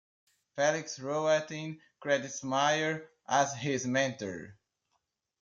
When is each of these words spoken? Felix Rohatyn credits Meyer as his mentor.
Felix 0.55 0.97
Rohatyn 0.97 1.79
credits 1.99 2.41
Meyer 2.43 3.07
as 3.27 3.53
his 3.53 3.85
mentor. 3.85 4.57